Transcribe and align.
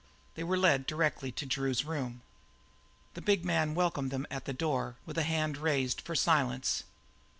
They 0.33 0.43
were 0.43 0.57
led 0.57 0.87
directly 0.87 1.31
to 1.33 1.45
Drew's 1.45 1.85
room. 1.85 2.23
The 3.13 3.21
big 3.21 3.45
man 3.45 3.75
welcomed 3.75 4.09
them 4.09 4.25
at 4.31 4.45
the 4.45 4.51
door 4.51 4.95
with 5.05 5.19
a 5.19 5.21
hand 5.21 5.57
raised 5.59 6.01
for 6.01 6.15
silence. 6.15 6.83